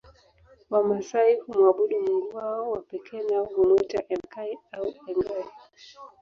[0.71, 5.43] Wamasai humwabudu mungu wao wa pekee nao humwita Enkai au Engai